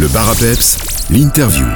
[0.00, 0.78] Le bar à peps,
[1.10, 1.66] l'interview.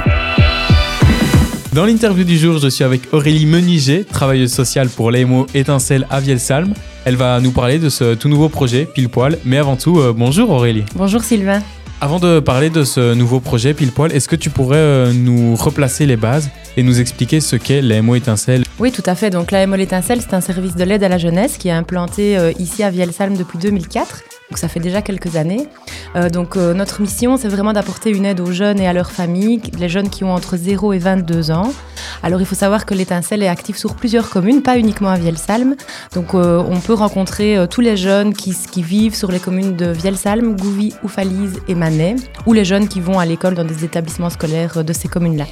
[1.73, 6.21] Dans l'interview du jour, je suis avec Aurélie Meniger, travailleuse sociale pour l'AMO Étincelle à
[6.21, 6.73] Vielsalm.
[7.05, 9.37] Elle va nous parler de ce tout nouveau projet, Pile Poil.
[9.45, 10.85] Mais avant tout, euh, bonjour Aurélie.
[10.95, 11.61] Bonjour Sylvain.
[12.01, 15.55] Avant de parler de ce nouveau projet, Pile Poil, est-ce que tu pourrais euh, nous
[15.55, 19.29] replacer les bases et nous expliquer ce qu'est l'AMO Étincelle Oui, tout à fait.
[19.29, 22.51] Donc l'AMO Étincelle, c'est un service de l'aide à la jeunesse qui est implanté euh,
[22.57, 24.23] ici à Vielsalm depuis 2004.
[24.49, 25.67] Donc ça fait déjà quelques années.
[26.15, 29.11] Euh, donc euh, notre mission, c'est vraiment d'apporter une aide aux jeunes et à leurs
[29.11, 31.73] familles, les jeunes qui ont entre 0 et 22 ans.
[32.21, 35.75] Alors il faut savoir que l'étincelle est active sur plusieurs communes, pas uniquement à Vielsalm.
[36.13, 40.55] Donc euh, on peut rencontrer tous les jeunes qui, vivent sur les communes de Vielsalm,
[40.55, 42.15] Gouvy, Oufalise et Manet,
[42.45, 45.45] ou les jeunes qui vont à l'école dans des établissements scolaires de ces communes-là.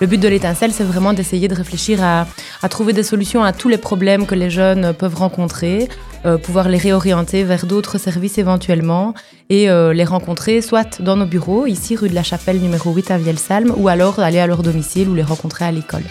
[0.00, 3.68] Le but de l'étincelle, c'est vraiment d'essayer de réfléchir à trouver des solutions à tous
[3.68, 5.88] les problèmes que les jeunes peuvent rencontrer,
[6.26, 9.14] euh, pouvoir les réorienter vers d'autres services éventuellement
[9.48, 13.10] et euh, les rencontrer soit dans nos bureaux, ici rue de la Chapelle numéro 8
[13.10, 16.04] à Vielsalm, ou alors aller à leur domicile ou les rencontrer à l'école.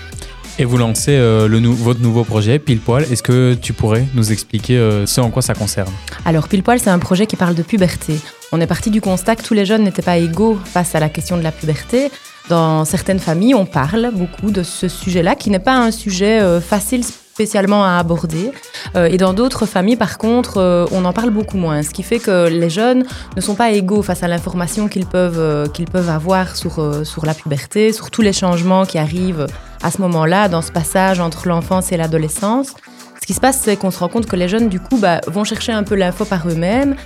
[0.59, 3.03] Et vous lancez euh, le nou votre nouveau projet, Pile Poil.
[3.09, 5.91] Est-ce que tu pourrais nous expliquer euh, ce en quoi ça concerne?
[6.25, 8.19] Alors, Pile Poil, c'est un projet qui parle de puberté.
[8.51, 11.07] On est parti du constat que tous les jeunes n'étaient pas égaux face à la
[11.07, 12.11] question de la puberté.
[12.49, 16.59] Dans certaines familles, on parle beaucoup de ce sujet-là, qui n'est pas un sujet euh,
[16.59, 17.05] facile
[17.39, 18.51] spécialement à aborder.
[18.97, 21.81] Euh, et dans d'autres familles, par contre, euh, on en parle beaucoup moins.
[21.83, 23.05] Ce qui fait que les jeunes
[23.37, 27.25] ne sont pas égaux face à l'information qu'ils peuvent, euh, qu'ils peuvent avoir sur, sur
[27.25, 29.47] la puberté, sur tous les changements qui arrivent
[29.81, 32.73] à ce moment-là, dans ce passage entre l'enfance et l'adolescence.
[33.21, 35.21] Ce qui se passe, c'est qu'on se rend compte que les jeunes, du coup, bah,
[35.27, 36.97] vont chercher un peu l'info par eux-mêmes,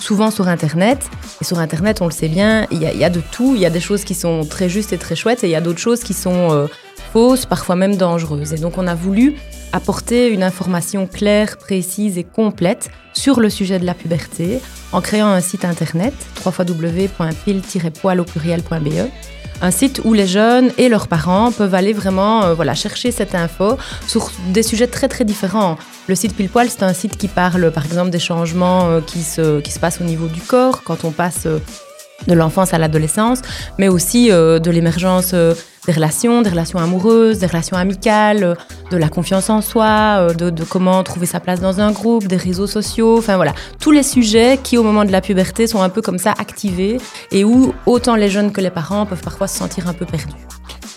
[0.00, 0.98] souvent sur Internet.
[1.40, 3.54] Et sur Internet, on le sait bien, il y, a, de tout.
[3.54, 5.56] Il y a des choses qui sont très justes et très chouettes, et il y
[5.56, 6.68] a d'autres choses qui sont
[7.14, 8.52] fausses, parfois même dangereuses.
[8.52, 9.36] Et donc, on a voulu
[9.72, 14.60] apporter une information claire, précise et complète sur le sujet de la puberté
[14.92, 19.08] en créant un site internet www.pile-poil au pluriel.be
[19.60, 23.34] un site où les jeunes et leurs parents peuvent aller vraiment euh, voilà, chercher cette
[23.34, 25.76] info sur des sujets très très différents.
[26.06, 29.22] Le site Pile Poil, c'est un site qui parle par exemple des changements euh, qui,
[29.22, 31.58] se, qui se passent au niveau du corps quand on passe euh,
[32.26, 33.42] de l'enfance à l'adolescence,
[33.78, 35.36] mais aussi de l'émergence
[35.88, 38.54] des relations, des relations amoureuses, des relations amicales, euh,
[38.90, 42.28] de la confiance en soi, euh, de, de comment trouver sa place dans un groupe,
[42.28, 45.80] des réseaux sociaux, enfin voilà, tous les sujets qui au moment de la puberté sont
[45.80, 46.98] un peu comme ça activés
[47.32, 50.34] et où autant les jeunes que les parents peuvent parfois se sentir un peu perdus.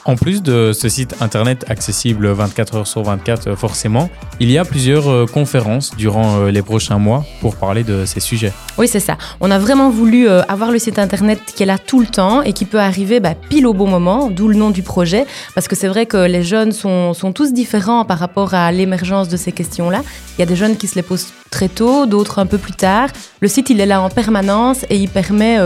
[0.03, 4.57] En plus de ce site internet accessible 24 heures sur 24 euh, forcément, il y
[4.57, 8.51] a plusieurs euh, conférences durant euh, les prochains mois pour parler de ces sujets.
[8.79, 9.17] Oui, c'est ça.
[9.41, 12.53] On a vraiment voulu avoir le site internet qui est là tout le temps et
[12.53, 15.75] qui peut arriver bah, pile au bon moment, d'où le nom du projet, parce que
[15.75, 20.01] c'est vrai que les jeunes sont, tous différents par rapport à l'émergence de ces questions-là.
[20.37, 22.73] Il y a des jeunes qui se les posent très tôt, d'autres un peu plus
[22.73, 23.09] tard.
[23.39, 25.59] Le site, il est là en permanence et il permet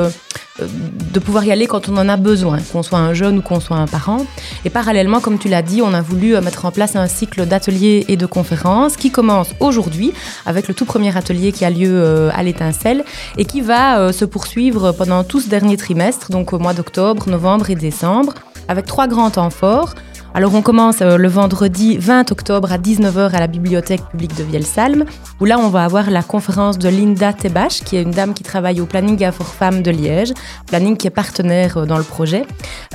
[0.59, 3.59] de pouvoir y aller quand on en a besoin, qu'on soit un jeune ou qu'on
[3.59, 4.25] soit un parent.
[4.63, 7.45] Et parallèlement, comme tu l'as dit, on a voulu euh, mettre en place un cycle
[7.45, 10.13] d'ateliers et de conférences qui commence aujourd'hui
[10.45, 13.03] avec le tout premier atelier qui a lieu euh, à l'étincelle
[13.37, 17.29] et qui va euh, se poursuivre pendant tout ce dernier trimestre, donc au mois d'octobre,
[17.29, 18.33] novembre et décembre,
[18.69, 19.93] avec trois grands temps forts.
[20.35, 24.43] Alors on commence euh, le vendredi 20 octobre à 19h à la bibliothèque publique de
[24.43, 25.05] Vielsalm,
[25.39, 28.43] où là on va avoir la conférence de Linda Tebache, qui est une dame qui
[28.43, 30.33] travaille au Planning for Femmes de Liège,
[30.67, 32.45] planning qui est partenaire euh, dans le projet,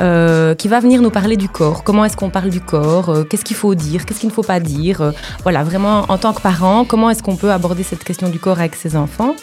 [0.00, 1.82] euh, qui va venir nous parler du corps.
[1.82, 3.26] Comment est-ce qu'on parle du corps?
[3.30, 4.04] Qu'est-ce qu'il faut dire?
[4.04, 5.14] Qu'est-ce qu'il ne faut pas dire?
[5.42, 8.58] Voilà, vraiment en tant que parent, comment est-ce qu'on peut aborder cette question du corps
[8.58, 9.34] avec ses enfants?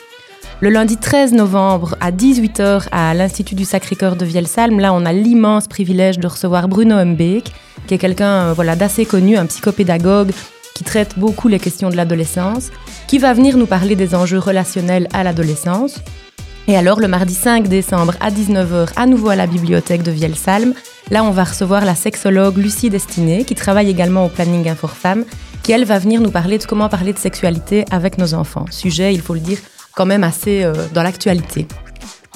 [0.59, 5.13] Le lundi 13 novembre à 18h à l'Institut du Sacré-Cœur de Vielsalm, là on a
[5.13, 7.51] l'immense privilège de recevoir Bruno Humbeek,
[7.85, 10.31] qui est quelqu'un euh, voilà, d'assez connu, un psychopédagogue
[10.73, 12.72] qui traite beaucoup les questions de l'adolescence,
[13.07, 16.00] qui va venir nous parler des enjeux relationnels à l'adolescence.
[16.68, 20.74] Et alors le mardi 5 décembre à 19h à nouveau à la bibliothèque de Vielsalm,
[21.12, 25.24] là on va recevoir la sexologue Lucie Destiné, qui travaille également au Planning Infor Femmes,
[25.62, 28.66] qui elle va venir nous parler de comment parler de sexualité avec nos enfants.
[28.72, 29.59] Sujet, il faut le dire,
[29.97, 31.66] quand même assez euh, dans l'actualité.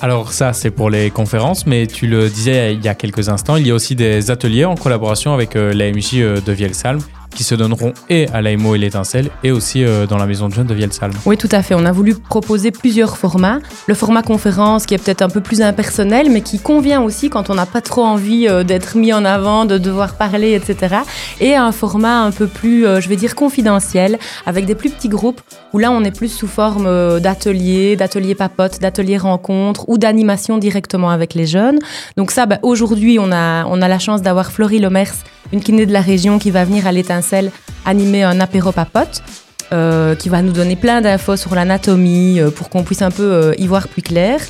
[0.01, 3.55] Alors ça, c'est pour les conférences, mais tu le disais il y a quelques instants,
[3.55, 6.99] il y a aussi des ateliers en collaboration avec euh, la MJ euh, de Vielsalm
[7.33, 10.53] qui se donneront et à l'AMO et l'étincelle et aussi euh, dans la maison de
[10.53, 11.13] jeunes de Vielsalm.
[11.25, 11.75] Oui, tout à fait.
[11.75, 13.59] On a voulu proposer plusieurs formats.
[13.87, 17.49] Le format conférence qui est peut-être un peu plus impersonnel, mais qui convient aussi quand
[17.49, 20.97] on n'a pas trop envie euh, d'être mis en avant, de devoir parler, etc.
[21.39, 25.09] Et un format un peu plus, euh, je vais dire, confidentiel, avec des plus petits
[25.09, 25.41] groupes,
[25.73, 31.09] où là, on est plus sous forme d'ateliers, d'ateliers papotes, d'ateliers rencontres ou d'animation directement
[31.09, 31.79] avec les jeunes.
[32.17, 35.13] Donc ça, bah, aujourd'hui, on a, on a la chance d'avoir Florie Lomers,
[35.53, 37.51] une kiné de la région qui va venir à l'étincelle
[37.85, 39.21] animer un apéro papote.
[39.73, 43.23] Euh, qui va nous donner plein d'infos sur l'anatomie euh, pour qu'on puisse un peu
[43.23, 44.41] euh, y voir plus clair.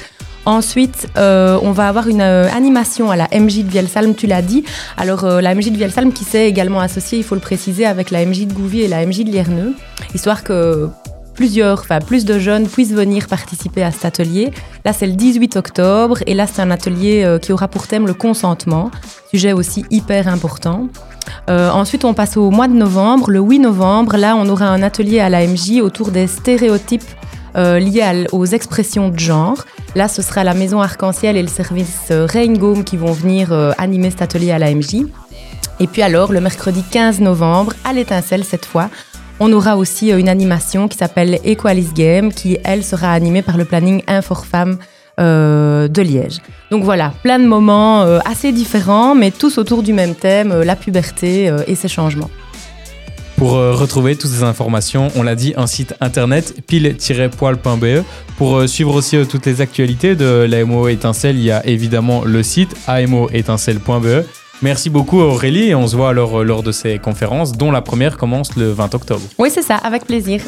[0.45, 4.63] Ensuite, on va avoir une animation à la MJ de Vielsalm, tu l'as dit.
[4.98, 8.25] Alors, la MJ de Vielsalm qui s'est également associée, il faut le préciser, avec la
[8.25, 9.75] MJ de Gouvy et la MJ de Lierneux,
[10.15, 10.89] histoire que
[11.33, 14.51] plusieurs, enfin plus de jeunes puissent venir participer à cet atelier.
[14.86, 18.07] Là, c'est le 18 octobre et là, c'est un atelier euh, qui aura pour thème
[18.07, 18.92] le consentement,
[19.30, 20.88] sujet aussi hyper important.
[21.50, 23.30] Euh, ensuite, on passe au mois de novembre.
[23.30, 27.04] Le 8 novembre, là, on aura un atelier à la MJ autour des stéréotypes
[27.57, 29.66] euh, liés aux expressions de genre.
[29.95, 34.10] Là, ce sera la Maison Arc-en-Ciel et le service euh, Raingome qui vont venir animer
[34.12, 35.06] cet atelier à la MJ.
[35.80, 38.89] Et puis alors, le mercredi 15 novembre, à l'étincelle cette fois,
[39.41, 43.57] on aura aussi euh, une animation qui s'appelle Equalis Game, qui, elle, sera animée par
[43.57, 44.77] le planning Infor-Femmes
[45.19, 46.38] euh, de Liège.
[46.69, 50.75] Donc voilà, plein de moments euh, assez différents, mais tous autour du même thème, la
[50.75, 52.29] puberté et ses changements.
[53.35, 58.03] Pour retrouver toutes ces informations, on l'a dit, un site internet pile-poil.be.
[58.38, 62.75] Pour suivre aussi toutes les actualités de l'AMO Étincelle, il y a évidemment le site
[62.85, 64.23] amoétincelle.be.
[64.63, 67.81] Merci beaucoup Aurélie et on se voit alors euh, lors de ces conférences dont la
[67.81, 69.24] première commence le 20 octobre.
[69.40, 70.44] Oui, c'est ça, avec plaisir.